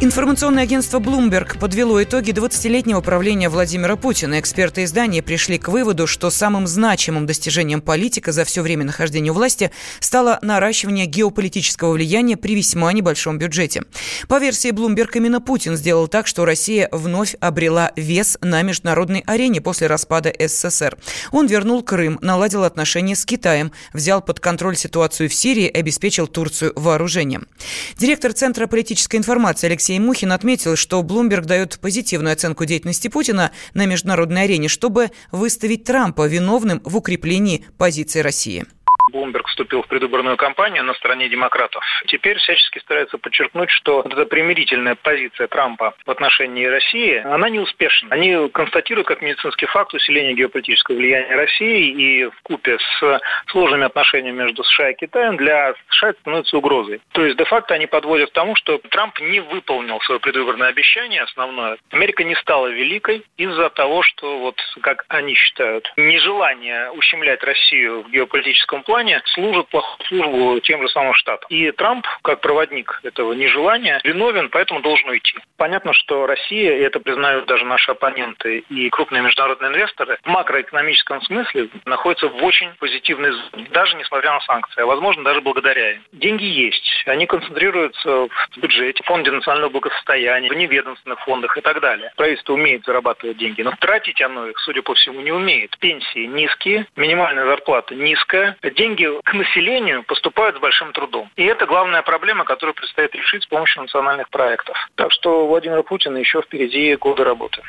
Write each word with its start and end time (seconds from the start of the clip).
Информационное 0.00 0.62
агентство 0.62 1.00
Bloomberg 1.00 1.58
подвело 1.58 2.00
итоги 2.00 2.30
20-летнего 2.30 3.00
правления 3.00 3.48
Владимира 3.48 3.96
Путина. 3.96 4.38
Эксперты 4.38 4.84
издания 4.84 5.24
пришли 5.24 5.58
к 5.58 5.66
выводу, 5.66 6.06
что 6.06 6.30
самым 6.30 6.68
значимым 6.68 7.26
достижением 7.26 7.80
политика 7.80 8.30
за 8.30 8.44
все 8.44 8.62
время 8.62 8.84
нахождения 8.84 9.32
у 9.32 9.34
власти 9.34 9.72
стало 9.98 10.38
наращивание 10.40 11.06
геополитического 11.06 11.90
влияния 11.90 12.36
при 12.36 12.54
весьма 12.54 12.92
небольшом 12.92 13.38
бюджете. 13.38 13.82
По 14.28 14.38
версии 14.38 14.70
Bloomberg, 14.70 15.10
именно 15.14 15.40
Путин 15.40 15.76
сделал 15.76 16.06
так, 16.06 16.28
что 16.28 16.44
Россия 16.44 16.88
вновь 16.92 17.34
обрела 17.40 17.90
вес 17.96 18.38
на 18.40 18.62
международной 18.62 19.24
арене 19.26 19.60
после 19.60 19.88
распада 19.88 20.32
СССР. 20.38 20.96
Он 21.32 21.48
вернул 21.48 21.82
Крым, 21.82 22.20
наладил 22.22 22.62
отношения 22.62 23.16
с 23.16 23.24
Китаем, 23.24 23.72
взял 23.92 24.22
под 24.22 24.38
контроль 24.38 24.76
ситуацию 24.76 25.28
в 25.28 25.34
Сирии 25.34 25.66
обеспечил 25.66 26.28
Турцию 26.28 26.72
вооружением. 26.76 27.48
Директор 27.96 28.32
Центра 28.32 28.68
политической 28.68 29.16
информации 29.16 29.66
Алексей 29.66 29.87
Алексей 29.88 30.00
Мухин 30.00 30.32
отметил, 30.32 30.76
что 30.76 31.00
Bloomberg 31.00 31.46
дает 31.46 31.78
позитивную 31.78 32.34
оценку 32.34 32.66
деятельности 32.66 33.08
Путина 33.08 33.52
на 33.72 33.86
международной 33.86 34.42
арене, 34.42 34.68
чтобы 34.68 35.12
выставить 35.32 35.84
Трампа 35.84 36.26
виновным 36.26 36.82
в 36.84 36.94
укреплении 36.98 37.64
позиции 37.78 38.20
России. 38.20 38.66
Блумберг 39.10 39.48
вступил 39.48 39.82
в 39.82 39.88
предвыборную 39.88 40.36
кампанию 40.36 40.84
на 40.84 40.94
стороне 40.94 41.28
демократов. 41.28 41.84
Теперь 42.06 42.38
всячески 42.38 42.78
старается 42.78 43.18
подчеркнуть, 43.18 43.70
что 43.70 44.02
вот 44.02 44.12
эта 44.12 44.26
примирительная 44.26 44.94
позиция 44.94 45.48
Трампа 45.48 45.94
в 46.04 46.10
отношении 46.10 46.66
России, 46.66 47.16
она 47.24 47.48
не 47.48 47.60
успешна. 47.60 48.08
Они 48.10 48.48
констатируют 48.50 49.08
как 49.08 49.22
медицинский 49.22 49.66
факт 49.66 49.94
усиление 49.94 50.34
геополитического 50.34 50.96
влияния 50.96 51.34
России 51.34 51.90
и 51.90 52.24
в 52.26 52.42
купе 52.42 52.78
с 52.78 53.20
сложными 53.48 53.86
отношениями 53.86 54.38
между 54.38 54.62
США 54.64 54.90
и 54.90 54.94
Китаем 54.94 55.36
для 55.36 55.74
США 55.90 56.10
это 56.10 56.20
становится 56.20 56.56
угрозой. 56.56 57.00
То 57.12 57.24
есть 57.24 57.36
де-факто 57.36 57.74
они 57.74 57.86
подводят 57.86 58.30
к 58.30 58.34
тому, 58.34 58.54
что 58.56 58.78
Трамп 58.90 59.18
не 59.20 59.40
выполнил 59.40 60.00
свое 60.00 60.20
предвыборное 60.20 60.68
обещание 60.68 61.22
основное. 61.22 61.78
Америка 61.90 62.24
не 62.24 62.34
стала 62.36 62.68
великой 62.68 63.24
из-за 63.36 63.70
того, 63.70 64.02
что 64.02 64.38
вот 64.38 64.60
как 64.82 65.04
они 65.08 65.34
считают, 65.34 65.92
нежелание 65.96 66.90
ущемлять 66.90 67.42
Россию 67.42 68.02
в 68.02 68.10
геополитическом 68.10 68.82
плане 68.82 68.97
желания 68.98 69.22
служат 69.26 69.68
плохую 69.68 70.06
службу 70.08 70.60
тем 70.60 70.82
же 70.82 70.88
самым 70.88 71.14
Штатам. 71.14 71.46
И 71.50 71.70
Трамп, 71.72 72.06
как 72.22 72.40
проводник 72.40 73.00
этого 73.04 73.32
нежелания, 73.32 74.00
виновен, 74.04 74.48
поэтому 74.50 74.80
должен 74.80 75.08
уйти. 75.08 75.36
Понятно, 75.56 75.92
что 75.92 76.26
Россия, 76.26 76.76
и 76.76 76.80
это 76.80 76.98
признают 77.00 77.46
даже 77.46 77.64
наши 77.64 77.90
оппоненты 77.90 78.64
и 78.68 78.90
крупные 78.90 79.22
международные 79.22 79.70
инвесторы, 79.70 80.18
в 80.22 80.26
макроэкономическом 80.26 81.22
смысле 81.22 81.68
находится 81.84 82.28
в 82.28 82.44
очень 82.44 82.70
позитивной 82.78 83.32
зоне, 83.32 83.68
даже 83.70 83.96
несмотря 83.96 84.32
на 84.32 84.40
санкции, 84.40 84.82
а 84.82 84.86
возможно 84.86 85.22
даже 85.22 85.40
благодаря 85.40 85.92
им. 85.92 86.02
Деньги 86.12 86.44
есть, 86.44 87.04
они 87.06 87.26
концентрируются 87.26 88.08
в 88.10 88.58
бюджете, 88.58 89.02
в 89.02 89.06
фонде 89.06 89.30
национального 89.30 89.70
благосостояния, 89.70 90.50
в 90.50 90.56
неведомственных 90.56 91.20
фондах 91.20 91.56
и 91.56 91.60
так 91.60 91.80
далее. 91.80 92.12
Правительство 92.16 92.54
умеет 92.54 92.84
зарабатывать 92.84 93.36
деньги, 93.36 93.62
но 93.62 93.72
тратить 93.78 94.20
оно 94.20 94.48
их, 94.48 94.58
судя 94.60 94.82
по 94.82 94.94
всему, 94.94 95.20
не 95.20 95.32
умеет. 95.32 95.76
Пенсии 95.78 96.26
низкие, 96.26 96.86
минимальная 96.96 97.46
зарплата 97.46 97.94
низкая, 97.94 98.56
деньги 98.62 98.87
деньги 98.88 99.06
к 99.24 99.34
населению 99.34 100.02
поступают 100.04 100.56
с 100.56 100.60
большим 100.60 100.92
трудом. 100.92 101.30
И 101.36 101.44
это 101.44 101.66
главная 101.66 102.02
проблема, 102.02 102.44
которую 102.44 102.74
предстоит 102.74 103.14
решить 103.14 103.42
с 103.42 103.46
помощью 103.46 103.82
национальных 103.82 104.28
проектов. 104.30 104.76
Так 104.94 105.12
что 105.12 105.44
у 105.44 105.48
Владимира 105.48 105.82
Путина 105.82 106.16
еще 106.18 106.42
впереди 106.42 106.94
годы 106.96 107.24
работы. 107.24 107.62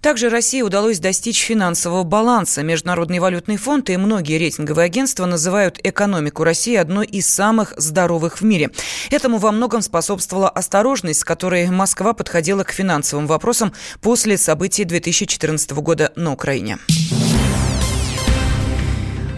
Также 0.00 0.28
России 0.28 0.62
удалось 0.62 1.00
достичь 1.00 1.42
финансового 1.42 2.04
баланса. 2.04 2.62
Международный 2.62 3.18
валютный 3.18 3.56
фонд 3.56 3.90
и 3.90 3.96
многие 3.96 4.38
рейтинговые 4.38 4.86
агентства 4.86 5.26
называют 5.26 5.78
экономику 5.82 6.44
России 6.44 6.76
одной 6.76 7.06
из 7.06 7.26
самых 7.26 7.72
здоровых 7.76 8.38
в 8.40 8.44
мире. 8.44 8.70
Этому 9.10 9.38
во 9.38 9.50
многом 9.52 9.82
способствовала 9.82 10.48
осторожность, 10.48 11.20
с 11.20 11.24
которой 11.24 11.68
Москва 11.68 12.12
подходила 12.12 12.62
к 12.62 12.70
финансовым 12.70 13.26
вопросам 13.26 13.72
после 14.02 14.36
событий 14.36 14.84
2014 14.84 15.72
года 15.72 16.12
на 16.14 16.32
Украине. 16.32 16.78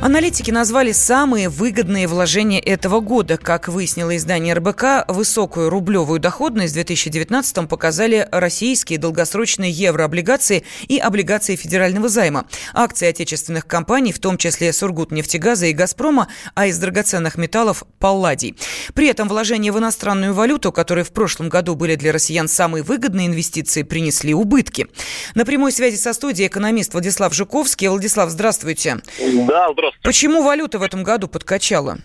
Аналитики 0.00 0.53
назвали 0.53 0.92
самые 0.92 1.48
выгодные 1.48 2.06
вложения 2.06 2.60
этого 2.60 3.00
года. 3.00 3.36
Как 3.36 3.66
выяснило 3.66 4.16
издание 4.16 4.54
РБК, 4.54 5.04
высокую 5.09 5.70
рублевую 5.70 6.20
доходность 6.20 6.70
в 6.70 6.75
2019 6.75 7.69
показали 7.69 8.28
российские 8.31 9.00
долгосрочные 9.00 9.72
еврооблигации 9.72 10.62
и 10.87 10.98
облигации 10.98 11.56
федерального 11.56 12.08
займа. 12.08 12.47
Акции 12.75 13.08
отечественных 13.08 13.66
компаний, 13.66 14.12
в 14.12 14.20
том 14.20 14.38
числе 14.38 14.72
Сургутнефтегаза 14.72 15.66
и 15.66 15.72
Газпрома, 15.72 16.28
а 16.54 16.69
из 16.69 16.78
драгоценных 16.78 17.37
металлов– 17.37 17.82
Палладий. 17.98 18.56
При 18.94 19.08
этом 19.08 19.26
вложения 19.26 19.72
в 19.72 19.78
иностранную 19.78 20.32
валюту, 20.32 20.70
которые 20.70 21.04
в 21.04 21.10
прошлом 21.10 21.48
году 21.48 21.75
были 21.75 21.97
для 21.97 22.12
россиян 22.12 22.47
самые 22.47 22.84
выгодные 22.84 23.26
инвестиции, 23.26 23.82
принесли 23.82 24.32
убытки. 24.32 24.87
На 25.34 25.44
прямой 25.44 25.72
связи 25.72 25.97
со 25.97 26.12
студией 26.12 26.47
экономист 26.47 26.92
Владислав 26.92 27.34
Жуковский. 27.34 27.88
Владислав, 27.88 28.31
здравствуйте. 28.31 28.98
Да, 29.19 29.72
здравствуйте 29.72 29.88
просто. 29.91 30.09
Почему 30.09 30.43
валюта 30.43 30.78
в 30.78 30.82
этом 30.82 31.03
году 31.03 31.28
подкачала? 31.28 31.99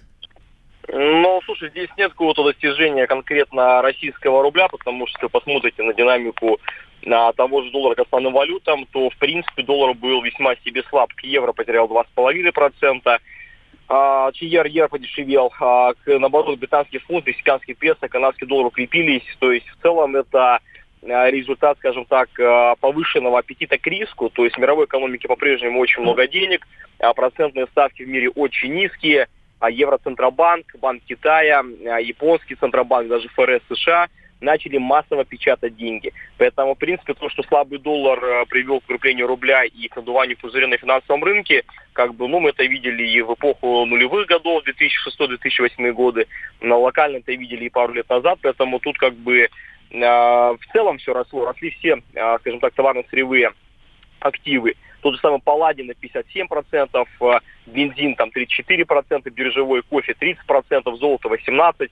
Ну, 0.88 1.42
слушай, 1.46 1.70
здесь 1.70 1.90
нет 1.98 2.12
какого-то 2.12 2.44
достижения 2.44 3.08
конкретно 3.08 3.82
российского 3.82 4.44
рубля, 4.44 4.68
потому 4.68 5.08
что, 5.08 5.18
если 5.20 5.32
посмотрите 5.32 5.82
на 5.82 5.94
динамику 5.94 6.60
на 7.04 7.32
того 7.34 7.64
же 7.64 7.72
доллара 7.72 7.96
к 7.96 8.00
основным 8.00 8.34
валютам, 8.34 8.86
то, 8.92 9.10
в 9.10 9.18
принципе, 9.18 9.64
доллар 9.64 9.94
был 9.94 10.22
весьма 10.22 10.56
себе 10.58 10.84
слаб. 10.90 11.14
К 11.14 11.22
евро 11.24 11.54
потерял 11.54 11.88
2,5%, 11.88 13.20
а, 13.90 14.32
ЧЕР, 14.32 14.68
ЕР 14.68 14.90
подешевел, 14.90 15.52
а, 15.60 15.94
к, 15.94 16.20
наоборот, 16.20 16.60
британский 16.60 17.00
фунт, 17.00 17.26
мексиканский 17.26 17.74
песо, 17.74 18.08
канадский 18.08 18.48
доллар 18.48 18.68
укрепились. 18.68 19.24
То 19.40 19.52
есть, 19.52 19.68
в 19.68 19.82
целом, 19.82 20.16
это 20.16 20.60
результат, 21.06 21.78
скажем 21.80 22.06
так, 22.06 22.30
а, 22.40 22.76
повышенного 22.76 23.40
аппетита 23.40 23.78
к 23.78 23.88
риску. 23.88 24.30
То 24.30 24.46
есть 24.46 24.56
в 24.56 24.60
мировой 24.60 24.86
экономике 24.86 25.28
по-прежнему 25.28 25.80
очень 25.80 26.02
много 26.02 26.28
денег, 26.28 26.68
а 27.00 27.14
процентные 27.14 27.68
ставки 27.68 28.04
в 28.04 28.08
мире 28.08 28.30
очень 28.30 28.74
низкие, 28.74 29.28
а 29.60 29.70
Евроцентробанк, 29.70 30.76
Банк 30.80 31.04
Китая, 31.08 31.64
японский 32.00 32.56
Центробанк, 32.56 33.08
даже 33.08 33.30
ФРС 33.30 33.62
США 33.70 34.08
начали 34.44 34.78
массово 34.78 35.24
печатать 35.24 35.76
деньги. 35.76 36.12
Поэтому, 36.38 36.76
в 36.76 36.78
принципе, 36.78 37.14
то, 37.14 37.30
что 37.30 37.44
слабый 37.44 37.80
доллар 37.80 38.46
привел 38.48 38.82
к 38.82 38.84
укреплению 38.84 39.28
рубля 39.28 39.64
и 39.64 39.88
к 39.88 39.96
надуванию 39.96 40.38
пузыря 40.38 40.68
на 40.68 40.78
финансовом 40.78 41.24
рынке, 41.24 41.64
как 41.94 42.14
бы, 42.14 42.28
ну, 42.28 42.40
мы 42.40 42.50
это 42.50 42.64
видели 42.66 43.04
и 43.04 43.22
в 43.22 43.34
эпоху 43.34 43.86
нулевых 43.86 44.28
годов, 44.28 44.64
2006-2008 44.66 45.92
годы, 45.94 46.28
но 46.60 46.82
локально 46.82 47.18
это 47.18 47.32
видели 47.32 47.66
и 47.66 47.70
пару 47.70 47.94
лет 47.94 48.10
назад, 48.10 48.40
поэтому 48.42 48.80
тут 48.80 48.98
как 48.98 49.14
бы 49.14 49.48
в 49.94 50.60
целом 50.72 50.98
все 50.98 51.14
росло, 51.14 51.46
росли 51.46 51.70
все, 51.72 52.02
а, 52.16 52.40
скажем 52.40 52.60
так, 52.60 52.74
товарно-сырьевые 52.74 53.52
активы. 54.20 54.76
Тот 55.02 55.16
же 55.16 55.20
самый 55.20 55.40
палладий 55.40 55.84
на 55.84 55.94
57%, 55.94 57.08
а, 57.22 57.40
бензин 57.68 58.16
там 58.16 58.30
34%, 58.30 59.30
биржевой 59.30 59.84
кофе 59.84 60.16
30%, 60.20 60.96
золото 60.96 61.30
18%, 61.30 61.90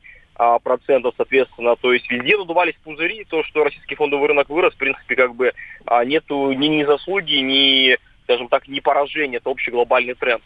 процентов, 0.64 1.14
соответственно, 1.18 1.76
то 1.76 1.94
есть 1.94 2.10
везде 2.10 2.36
надувались 2.36 2.74
пузыри, 2.84 3.26
то, 3.30 3.44
что 3.44 3.64
российский 3.64 3.94
фондовый 3.94 4.30
рынок 4.30 4.50
вырос, 4.50 4.74
в 4.74 4.78
принципе, 4.78 5.16
как 5.16 5.36
бы 5.36 5.54
нету 6.06 6.52
ни, 6.54 6.68
ни 6.68 6.84
заслуги, 6.84 7.36
ни 7.36 7.98
скажем 8.32 8.48
так, 8.48 8.68
не 8.70 8.80
поражение, 8.80 9.38
это 9.38 9.50
общий 9.50 9.72
глобальный 9.72 10.14
тренд. 10.14 10.42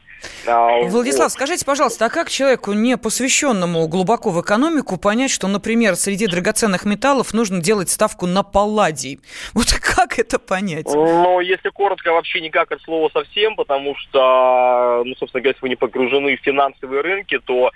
А, 0.48 0.82
Владислав, 0.84 1.26
вот. 1.26 1.32
скажите, 1.34 1.64
пожалуйста, 1.66 2.06
а 2.06 2.10
как 2.10 2.30
человеку, 2.32 2.74
не 2.74 2.98
посвященному 2.98 3.88
глубоко 3.88 4.32
в 4.32 4.42
экономику, 4.42 4.98
понять, 4.98 5.30
что, 5.30 5.48
например, 5.48 5.96
среди 5.96 6.26
драгоценных 6.26 6.86
металлов 6.86 7.34
нужно 7.34 7.62
делать 7.62 7.90
ставку 7.90 8.26
на 8.26 8.44
палладий? 8.44 9.20
Вот 9.54 9.68
как 9.72 10.20
это 10.20 10.40
понять? 10.40 10.86
Ну, 10.86 11.40
если 11.40 11.70
коротко, 11.70 12.12
вообще 12.12 12.42
никак 12.42 12.72
от 12.72 12.82
слова 12.82 13.10
совсем, 13.14 13.56
потому 13.56 13.96
что, 13.96 15.04
ну, 15.06 15.16
собственно 15.16 15.42
говоря, 15.42 15.52
если 15.52 15.62
вы 15.62 15.70
не 15.70 15.76
погружены 15.76 16.36
в 16.36 16.42
финансовые 16.42 17.02
рынки, 17.02 17.40
то 17.40 17.72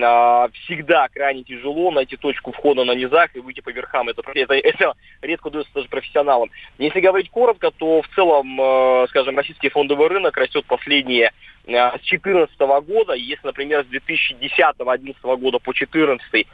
а, 0.00 0.48
всегда 0.52 1.08
крайне 1.08 1.42
тяжело 1.42 1.90
найти 1.90 2.16
точку 2.16 2.52
входа 2.52 2.84
на 2.84 2.94
низах 2.94 3.34
и 3.34 3.40
выйти 3.40 3.60
по 3.60 3.70
верхам. 3.70 4.08
Это, 4.08 4.22
это, 4.34 4.54
это 4.54 4.94
редко 5.20 5.48
удается 5.48 5.72
даже 5.74 5.88
профессионалам. 5.88 6.50
Если 6.78 7.00
говорить 7.00 7.30
коротко, 7.30 7.72
то 7.72 8.02
в 8.02 8.08
целом, 8.14 8.60
э, 8.60 9.06
скажем, 9.08 9.34
российский 9.50 9.68
фондовый 9.68 10.08
рынок 10.08 10.36
растет 10.36 10.64
последние 10.66 11.32
э, 11.66 11.72
с 11.72 12.08
2014 12.08 12.56
года. 12.86 13.14
Если, 13.14 13.44
например, 13.44 13.84
с 13.84 13.88
2010-2011 13.88 15.14
года 15.36 15.58
по 15.58 15.72
2014 15.72 16.22
э, 16.34 16.44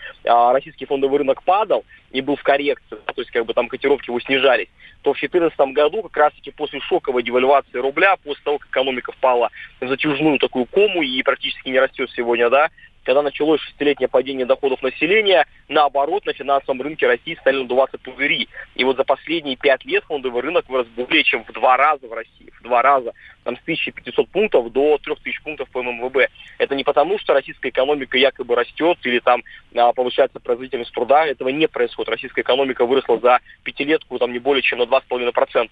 российский 0.52 0.86
фондовый 0.86 1.18
рынок 1.18 1.42
падал 1.42 1.84
и 2.10 2.22
был 2.22 2.36
в 2.36 2.42
коррекции, 2.42 2.96
то 3.04 3.20
есть 3.20 3.30
как 3.30 3.44
бы 3.44 3.52
там 3.52 3.68
котировки 3.68 4.08
его 4.08 4.18
снижались, 4.20 4.68
то 5.02 5.12
в 5.12 5.20
2014 5.20 5.74
году, 5.74 6.02
как 6.04 6.16
раз-таки 6.16 6.50
после 6.50 6.80
шоковой 6.80 7.22
девальвации 7.22 7.78
рубля, 7.78 8.16
после 8.16 8.42
того, 8.42 8.58
как 8.58 8.70
экономика 8.70 9.12
впала 9.12 9.50
в 9.80 9.88
затяжную 9.88 10.38
такую 10.38 10.64
кому 10.64 11.02
и 11.02 11.22
практически 11.22 11.68
не 11.68 11.78
растет 11.78 12.10
сегодня, 12.16 12.48
да, 12.48 12.70
когда 13.06 13.22
началось 13.22 13.60
шестилетнее 13.60 14.08
падение 14.08 14.44
доходов 14.46 14.82
населения, 14.82 15.46
наоборот, 15.68 16.26
на 16.26 16.32
финансовом 16.32 16.82
рынке 16.82 17.06
России 17.06 17.38
стали 17.40 17.58
надуваться 17.58 17.98
пузыри. 17.98 18.48
И 18.74 18.82
вот 18.82 18.96
за 18.96 19.04
последние 19.04 19.56
пять 19.56 19.84
лет 19.84 20.02
фондовый 20.04 20.42
рынок 20.42 20.68
вырос 20.68 20.88
более 20.88 21.22
чем 21.22 21.44
в 21.44 21.52
два 21.52 21.76
раза 21.76 22.08
в 22.08 22.12
России. 22.12 22.50
В 22.58 22.64
два 22.64 22.82
раза. 22.82 23.12
Там 23.44 23.56
с 23.56 23.60
1500 23.62 24.28
пунктов 24.28 24.72
до 24.72 24.98
3000 24.98 25.42
пунктов 25.44 25.70
по 25.70 25.84
ММВБ. 25.84 26.16
Это 26.58 26.74
не 26.74 26.82
потому, 26.82 27.16
что 27.20 27.32
российская 27.32 27.68
экономика 27.68 28.18
якобы 28.18 28.56
растет 28.56 28.98
или 29.04 29.20
там 29.20 29.44
а, 29.76 29.92
повышается 29.92 30.40
производительность 30.40 30.92
труда. 30.92 31.26
Этого 31.26 31.50
не 31.50 31.68
происходит. 31.68 32.08
Российская 32.08 32.40
экономика 32.40 32.84
выросла 32.86 33.20
за 33.20 33.38
пятилетку 33.62 34.18
там 34.18 34.32
не 34.32 34.40
более 34.40 34.62
чем 34.62 34.80
на 34.80 34.82
2,5% 34.82 35.68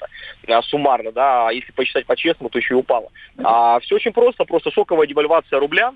а, 0.47 0.63
суммарно. 0.63 1.11
Да? 1.11 1.49
А 1.49 1.53
если 1.53 1.73
посчитать 1.73 2.07
по-честному, 2.07 2.49
то 2.49 2.59
еще 2.61 2.75
и 2.75 2.77
упала. 2.77 3.11
А, 3.43 3.81
все 3.81 3.97
очень 3.97 4.13
просто. 4.13 4.45
Просто 4.45 4.71
шоковая 4.71 5.09
девальвация 5.09 5.59
рубля 5.59 5.93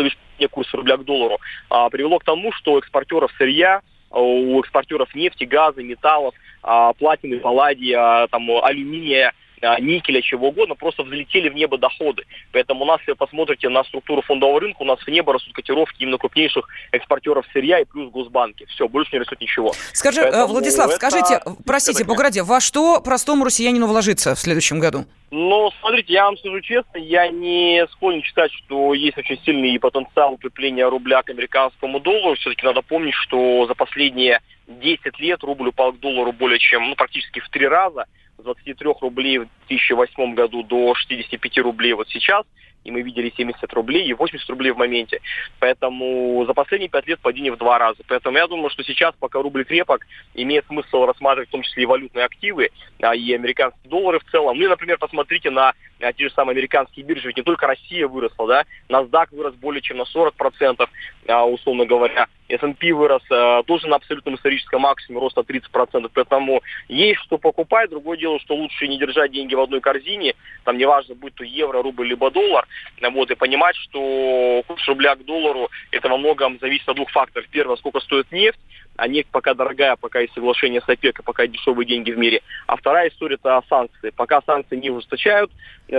то 0.00 0.04
есть 0.04 0.18
курс 0.50 0.72
рубля 0.72 0.96
к 0.96 1.04
доллару, 1.04 1.38
а, 1.68 1.90
привело 1.90 2.18
к 2.18 2.24
тому, 2.24 2.52
что 2.52 2.78
экспортеров 2.78 3.30
сырья, 3.36 3.82
у 4.10 4.58
экспортеров 4.60 5.14
нефти, 5.14 5.44
газа, 5.44 5.82
металлов, 5.82 6.34
а, 6.62 6.92
платины, 6.94 7.38
палладия, 7.38 7.98
а, 7.98 8.28
там, 8.28 8.50
алюминия, 8.50 9.28
а, 9.28 9.32
никеля, 9.80 10.22
чего 10.22 10.48
угодно, 10.48 10.74
просто 10.74 11.02
взлетели 11.02 11.48
в 11.48 11.54
небо 11.54 11.78
доходы. 11.78 12.24
Поэтому 12.52 12.84
у 12.84 12.86
нас, 12.86 13.00
если 13.00 13.12
вы 13.12 13.16
посмотрите 13.16 13.68
на 13.68 13.84
структуру 13.84 14.22
фондового 14.22 14.60
рынка, 14.60 14.82
у 14.82 14.84
нас 14.84 15.00
в 15.00 15.08
небо 15.08 15.32
растут 15.32 15.54
котировки 15.54 16.02
именно 16.02 16.18
крупнейших 16.18 16.68
экспортеров 16.92 17.46
сырья 17.52 17.80
и 17.80 17.84
плюс 17.84 18.10
госбанки. 18.10 18.66
Все, 18.66 18.88
больше 18.88 19.12
не 19.12 19.20
растет 19.20 19.40
ничего. 19.40 19.72
Скажи, 19.92 20.22
Поэтому 20.22 20.46
Владислав, 20.46 20.90
это... 20.90 20.96
скажите, 20.96 21.40
простите, 21.64 22.04
Пограде, 22.04 22.42
во 22.42 22.60
что 22.60 23.00
простому 23.00 23.44
россиянину 23.44 23.86
вложиться 23.86 24.34
в 24.34 24.38
следующем 24.38 24.80
году? 24.80 25.04
Ну, 25.30 25.70
смотрите, 25.80 26.12
я 26.12 26.24
вам 26.24 26.36
скажу 26.38 26.60
честно, 26.60 26.98
я 26.98 27.28
не 27.28 27.86
склонен 27.92 28.22
считать, 28.22 28.50
что 28.52 28.94
есть 28.94 29.16
очень 29.16 29.38
сильный 29.44 29.78
потенциал 29.78 30.32
укрепления 30.32 30.88
рубля 30.88 31.22
к 31.22 31.30
американскому 31.30 32.00
доллару. 32.00 32.34
Все-таки 32.34 32.66
надо 32.66 32.82
помнить, 32.82 33.14
что 33.14 33.66
за 33.66 33.74
последние 33.74 34.40
10 34.66 35.18
лет 35.20 35.42
рубль 35.44 35.68
упал 35.68 35.92
к 35.92 36.00
доллару 36.00 36.32
более 36.32 36.58
чем, 36.58 36.88
ну, 36.88 36.94
практически 36.96 37.40
в 37.40 37.48
три 37.48 37.68
раза 37.68 38.06
с 38.40 38.44
23 38.44 38.88
рублей 39.00 39.38
в 39.38 39.48
2008 39.68 40.34
году 40.34 40.62
до 40.62 40.94
65 40.94 41.58
рублей 41.58 41.92
вот 41.92 42.08
сейчас– 42.08 42.44
и 42.84 42.90
мы 42.90 43.02
видели 43.02 43.32
70 43.36 43.72
рублей 43.74 44.06
и 44.06 44.14
80 44.14 44.48
рублей 44.50 44.70
в 44.72 44.78
моменте. 44.78 45.20
Поэтому 45.58 46.44
за 46.46 46.54
последние 46.54 46.88
пять 46.88 47.06
лет 47.06 47.20
падение 47.20 47.52
в 47.52 47.58
два 47.58 47.78
раза. 47.78 48.02
Поэтому 48.06 48.38
я 48.38 48.46
думаю, 48.46 48.70
что 48.70 48.82
сейчас, 48.82 49.14
пока 49.18 49.40
рубль 49.42 49.64
крепок, 49.64 50.06
имеет 50.34 50.66
смысл 50.66 51.04
рассматривать 51.04 51.48
в 51.48 51.52
том 51.52 51.62
числе 51.62 51.82
и 51.82 51.86
валютные 51.86 52.24
активы, 52.24 52.70
а, 53.02 53.14
и 53.14 53.32
американские 53.34 53.90
доллары 53.90 54.18
в 54.18 54.24
целом. 54.30 54.56
Ну 54.56 54.64
и, 54.64 54.68
например, 54.68 54.98
посмотрите 54.98 55.50
на 55.50 55.74
а, 56.00 56.12
те 56.12 56.28
же 56.28 56.34
самые 56.34 56.54
американские 56.54 57.04
биржи, 57.04 57.28
ведь 57.28 57.36
не 57.36 57.42
только 57.42 57.66
Россия 57.66 58.06
выросла, 58.06 58.46
да, 58.46 58.64
NASDAQ 58.88 59.28
вырос 59.32 59.54
более 59.56 59.82
чем 59.82 59.98
на 59.98 60.04
40%, 60.04 60.88
а, 61.28 61.46
условно 61.46 61.84
говоря, 61.84 62.28
S&P 62.50 62.92
вырос 62.92 63.22
тоже 63.66 63.88
на 63.88 63.96
абсолютном 63.96 64.34
историческом 64.34 64.82
максимуме, 64.82 65.20
рост 65.20 65.36
на 65.36 65.40
30%, 65.40 66.10
поэтому 66.12 66.62
есть 66.88 67.20
что 67.20 67.38
покупать, 67.38 67.90
другое 67.90 68.18
дело, 68.18 68.38
что 68.40 68.54
лучше 68.54 68.88
не 68.88 68.98
держать 68.98 69.32
деньги 69.32 69.54
в 69.54 69.60
одной 69.60 69.80
корзине, 69.80 70.34
там 70.64 70.78
неважно, 70.78 71.14
будь 71.14 71.34
то 71.34 71.44
евро, 71.44 71.82
рубль, 71.82 72.08
либо 72.08 72.30
доллар, 72.30 72.66
вот, 73.00 73.30
и 73.30 73.34
понимать, 73.34 73.76
что 73.76 74.62
курс 74.66 74.86
рубля 74.88 75.16
к 75.16 75.24
доллару, 75.24 75.68
это 75.90 76.08
во 76.08 76.16
многом 76.16 76.58
зависит 76.60 76.88
от 76.88 76.96
двух 76.96 77.10
факторов. 77.10 77.46
Первое, 77.50 77.76
сколько 77.76 78.00
стоит 78.00 78.30
нефть, 78.32 78.60
а 78.96 79.08
нефть 79.08 79.28
пока 79.30 79.54
дорогая, 79.54 79.96
пока 79.96 80.20
есть 80.20 80.34
соглашение 80.34 80.80
с 80.80 80.88
ОПЕК, 80.88 81.24
пока 81.24 81.46
дешевые 81.46 81.86
деньги 81.86 82.10
в 82.10 82.18
мире. 82.18 82.42
А 82.66 82.76
вторая 82.76 83.08
история– 83.08 83.38
это 83.42 83.62
санкции. 83.68 84.10
Пока 84.10 84.42
санкции 84.42 84.76
не 84.76 84.90
ужесточают, 84.90 85.50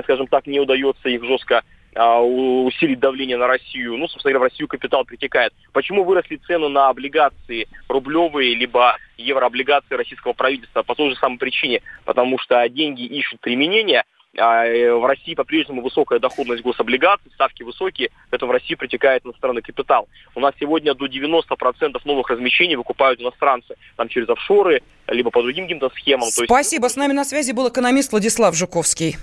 скажем 0.04 0.28
так, 0.28 0.46
не 0.46 0.60
удается 0.60 1.10
их 1.10 1.24
жестко 1.24 1.64
усилить 1.94 3.00
давление 3.00 3.38
на 3.38 3.48
Россию. 3.48 3.98
Ну, 3.98 4.08
собственно 4.08 4.34
говоря, 4.34 4.48
в 4.48 4.52
Россию 4.52 4.68
капитал 4.68 5.04
притекает. 5.04 5.54
Почему 5.74 6.04
выросли 6.04 6.38
цены 6.38 6.70
на 6.70 6.90
облигации 6.90 7.68
рублевые, 7.90 8.56
либо 8.56 8.98
еврооблигации 9.18 9.96
российского 9.96 10.34
правительства? 10.34 10.84
По 10.84 10.96
той 10.96 11.10
же 11.10 11.16
самой 11.18 11.38
причине. 11.38 11.82
Потому 12.06 12.40
что 12.40 12.68
деньги 12.70 13.04
ищут 13.04 13.42
применения, 13.42 14.06
а, 14.38 14.66
э, 14.66 14.94
в 14.94 15.06
России 15.06 15.36
по-прежнему 15.36 15.82
высокая 15.82 16.20
доходность 16.20 16.64
гособлигаций, 16.64 17.30
ставки 17.34 17.64
высокие, 17.64 18.12
поэтому 18.30 18.52
в 18.52 18.54
России 18.54 18.76
притекает 18.76 19.26
иностранный 19.26 19.62
капитал. 19.62 20.08
У 20.36 20.40
нас 20.40 20.54
сегодня 20.60 20.94
до 20.94 21.08
90% 21.08 22.00
новых 22.06 22.30
размещений 22.30 22.76
выкупают 22.76 23.20
иностранцы, 23.20 23.76
там 23.98 24.08
через 24.08 24.30
офшоры, 24.30 24.84
либо 25.08 25.32
по 25.32 25.42
другим 25.42 25.66
каким-то 25.66 25.90
схемам. 25.90 26.30
Спасибо. 26.30 26.86
Есть... 26.86 26.94
С 26.94 26.98
нами 26.98 27.12
на 27.12 27.26
связи 27.26 27.52
был 27.52 27.68
экономист 27.68 28.12
Владислав 28.12 28.56
Жуковский. 28.56 29.18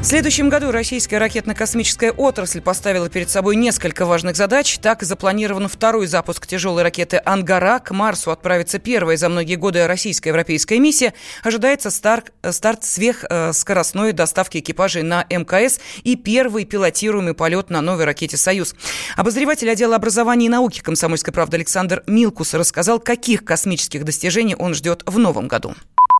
В 0.00 0.04
следующем 0.04 0.48
году 0.48 0.70
российская 0.70 1.18
ракетно-космическая 1.18 2.12
отрасль 2.12 2.60
поставила 2.60 3.08
перед 3.10 3.28
собой 3.28 3.56
несколько 3.56 4.06
важных 4.06 4.36
задач. 4.36 4.78
Так 4.78 5.02
запланирован 5.02 5.66
второй 5.68 6.06
запуск 6.06 6.46
тяжелой 6.46 6.84
ракеты 6.84 7.20
«Ангара». 7.24 7.80
К 7.80 7.90
Марсу 7.90 8.30
отправится 8.30 8.78
первая 8.78 9.16
за 9.16 9.28
многие 9.28 9.56
годы 9.56 9.88
российско-европейская 9.88 10.78
миссия. 10.78 11.14
Ожидается 11.42 11.90
старт, 11.90 12.32
старт 12.48 12.84
сверхскоростной 12.84 14.12
доставки 14.12 14.58
экипажей 14.58 15.02
на 15.02 15.26
МКС 15.28 15.80
и 16.04 16.14
первый 16.14 16.64
пилотируемый 16.64 17.34
полет 17.34 17.68
на 17.68 17.80
новой 17.80 18.04
ракете 18.04 18.36
«Союз». 18.36 18.76
Обозреватель 19.16 19.68
отдела 19.68 19.96
образования 19.96 20.46
и 20.46 20.48
науки 20.48 20.80
«Комсомольской 20.80 21.34
правды» 21.34 21.56
Александр 21.56 22.04
Милкус 22.06 22.54
рассказал, 22.54 23.00
каких 23.00 23.44
космических 23.44 24.04
достижений 24.04 24.54
он 24.54 24.74
ждет 24.74 25.02
в 25.06 25.18
новом 25.18 25.48
году. 25.48 25.74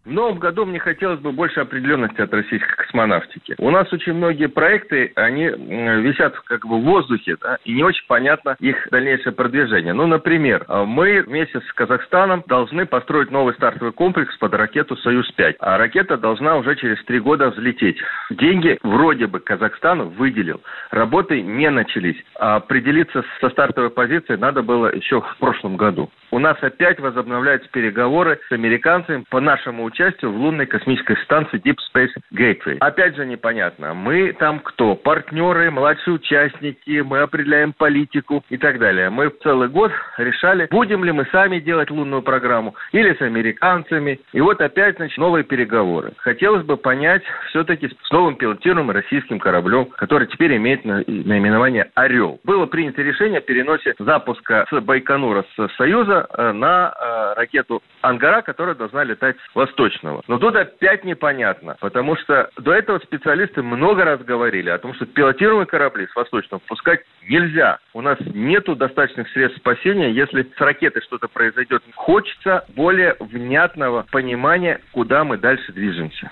В 0.09 0.13
новом 0.13 0.39
году 0.39 0.65
мне 0.65 0.79
хотелось 0.79 1.21
бы 1.21 1.33
больше 1.33 1.61
определенности 1.61 2.23
от 2.23 2.33
российской 2.33 2.77
космонавтики. 2.77 3.55
У 3.59 3.71
нас 3.71 3.93
очень 3.93 4.15
многие 4.15 4.47
проекты, 4.47 5.13
они 5.17 5.49
висят 5.49 6.35
как 6.47 6.67
бы 6.67 6.79
в 6.79 6.85
воздухе, 6.85 7.37
да, 7.39 7.59
и 7.67 7.75
не 7.75 7.85
очень 7.85 8.07
понятно 8.07 8.57
их 8.59 8.89
дальнейшее 8.91 9.35
продвижение. 9.35 9.93
Ну, 9.93 10.07
например, 10.07 10.65
а, 10.67 10.87
мы 10.87 11.21
вместе 11.21 11.61
с 11.61 11.73
Казахстаном 11.75 12.43
должны 12.47 12.87
построить 12.87 13.31
новый 13.31 13.53
стартовый 13.53 13.93
комплекс 13.93 14.35
под 14.39 14.55
ракету 14.55 14.97
«Союз-5», 14.97 15.57
а 15.59 15.77
ракета 15.77 16.17
должна 16.17 16.57
уже 16.57 16.75
через 16.77 17.05
три 17.05 17.21
года 17.21 17.51
взлететь. 17.51 17.99
Деньги 18.31 18.79
вроде 18.83 19.27
бы 19.27 19.41
Казахстан 19.41 20.09
выделил, 20.09 20.63
работы 20.91 21.43
не 21.43 21.69
начались. 21.69 22.17
А 22.41 22.57
определиться 22.57 23.27
со 23.43 23.51
стартовой 23.51 23.91
позицией 23.91 24.39
надо 24.39 24.63
было 24.63 24.91
еще 24.91 25.21
в 25.21 25.37
прошлом 25.39 25.77
году. 25.77 26.09
У 26.31 26.39
нас 26.39 26.57
опять 26.63 26.99
возобновляются 26.99 27.69
переговоры 27.71 28.41
с 28.49 28.53
американцами 28.53 29.25
по 29.29 29.41
нашему 29.41 29.85
участию 29.85 29.98
в 29.99 30.37
лунной 30.37 30.67
космической 30.67 31.17
станции 31.25 31.61
Deep 31.61 31.77
Space 31.93 32.11
Gateway. 32.33 32.79
Опять 32.81 33.17
же 33.17 33.27
непонятно, 33.27 33.95
мы 33.95 34.33
там 34.33 34.61
кто? 34.61 34.95
Партнеры, 34.95 35.71
младшие 35.71 36.15
участники, 36.15 37.00
мы 37.00 37.21
определяем 37.21 37.73
политику 37.73 38.45
и 38.49 38.56
так 38.56 38.79
далее. 38.79 39.11
Мы 39.11 39.31
целый 39.43 39.69
год 39.69 39.93
решали, 40.17 40.69
будем 40.71 41.05
ли 41.05 41.12
мы 41.12 41.27
сами 41.33 41.59
делать 41.59 41.91
лунную 41.91 42.23
программу 42.23 42.75
или 42.93 43.15
с 43.15 43.21
американцами. 43.21 44.21
И 44.33 44.41
вот 44.41 44.61
опять, 44.61 44.97
значит, 44.97 45.19
новые 45.19 45.45
переговоры. 45.45 46.12
Хотелось 46.19 46.65
бы 46.65 46.77
понять 46.77 47.23
все-таки 47.49 47.89
с 47.89 48.11
новым 48.11 48.37
пилотируемым 48.37 48.93
российским 48.93 49.39
кораблем, 49.39 49.87
который 49.87 50.29
теперь 50.29 50.56
имеет 50.56 50.85
наименование 50.85 51.91
«Орел». 51.95 52.41
Было 52.45 52.67
принято 52.67 53.02
решение 53.02 53.38
о 53.38 53.43
переносе 53.43 53.95
запуска 53.99 54.67
с 54.71 54.81
Байконура 54.81 55.45
с 55.57 55.76
Союза 55.76 56.26
Э, 56.38 56.52
на 56.52 56.93
э, 56.99 57.35
ракету 57.35 57.83
«Ангара», 58.00 58.43
которая 58.43 58.75
должна 58.75 59.02
летать 59.02 59.37
с 59.37 59.57
Восточного. 59.78 60.23
Но 60.26 60.38
тут 60.38 60.56
опять 60.56 61.04
непонятно, 61.04 61.76
потому 61.80 62.16
что 62.16 62.50
до 62.58 62.73
этого 62.73 62.99
специалисты 62.99 63.62
много 63.62 64.04
раз 64.04 64.20
говорили 64.20 64.70
о 64.70 64.78
том, 64.78 64.94
что 64.94 65.06
пилотируемые 65.06 65.66
корабли 65.66 66.06
с 66.11 66.16
Восточного 66.16 66.61
пускать 66.66 67.00
нельзя. 67.28 67.78
У 67.94 68.00
нас 68.00 68.18
нету 68.20 68.75
достаточных 68.75 69.28
средств 69.30 69.61
спасения, 69.61 70.11
если 70.11 70.42
с 70.42 70.61
ракетой 70.61 71.02
что-то 71.02 71.28
произойдет. 71.28 71.82
Хочется 71.94 72.64
более 72.75 73.16
внятного 73.20 74.06
понимания, 74.11 74.80
куда 74.92 75.25
мы 75.25 75.38
дальше 75.38 75.73
движемся. 75.73 76.28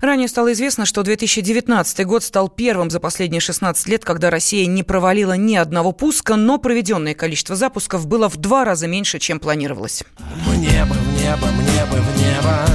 Ранее 0.00 0.28
стало 0.28 0.52
известно, 0.52 0.84
что 0.84 1.02
2019 1.02 2.06
год 2.06 2.22
стал 2.22 2.48
первым 2.48 2.90
за 2.90 3.00
последние 3.00 3.40
16 3.40 3.88
лет, 3.88 4.04
когда 4.04 4.30
Россия 4.30 4.66
не 4.66 4.82
провалила 4.82 5.36
ни 5.36 5.56
одного 5.56 5.92
пуска, 5.92 6.36
но 6.36 6.58
проведенное 6.58 7.14
количество 7.14 7.56
запусков 7.56 8.06
было 8.06 8.28
в 8.28 8.36
два 8.36 8.64
раза 8.64 8.86
меньше, 8.86 9.18
чем 9.18 9.40
планировалось. 9.40 10.04
Мне 10.46 10.84
бы 10.84 11.03
в 11.24 11.26
небо, 11.26 11.46
мне 11.46 11.84
бы 11.86 12.00
в 12.02 12.16
небо. 12.18 12.66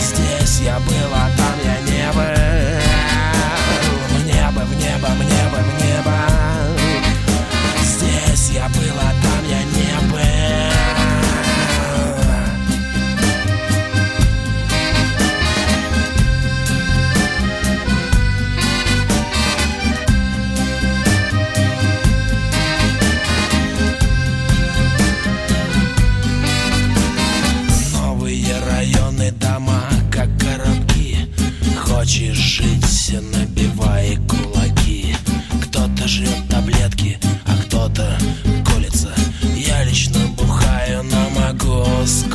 Здесь 0.00 0.60
я 0.60 0.78
был, 0.80 1.14
а 1.14 1.39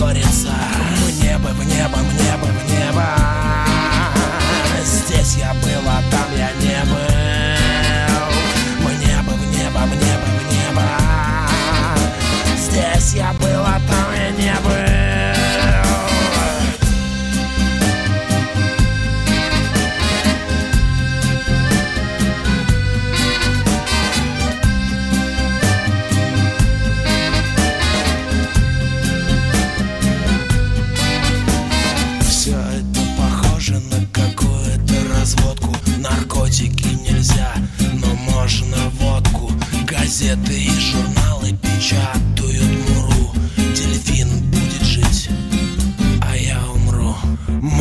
творится 0.06 0.54
Мы 1.02 1.12
небо 1.14 1.48
в 1.48 1.66
небо, 1.66 1.98
мне 1.98 2.25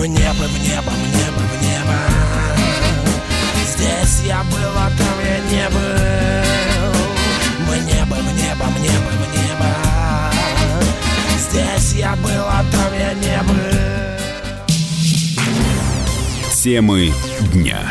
В 0.05 0.07
небо, 0.07 0.21
в 0.21 0.59
небо, 0.61 0.91
в 0.91 1.03
небо, 1.17 1.41
в 1.49 1.63
небо. 1.63 1.97
Здесь 3.67 4.21
я 4.27 4.45
был, 4.53 4.77
а 4.77 4.91
там 4.99 5.19
я 5.25 5.39
не 5.51 5.67
был. 5.71 5.81
В 7.65 7.69
небо, 7.87 8.17
в 8.17 8.31
небо, 8.37 8.65
в 8.65 8.81
небо, 8.83 9.11
в 9.11 9.25
небо. 9.35 9.71
Здесь 11.39 11.95
я 11.95 12.13
был, 12.17 12.45
а 12.47 12.63
там 12.71 12.93
я 12.99 13.15
не 13.15 13.43
был. 13.45 13.73
Темы 16.53 17.11
дня. 17.55 17.91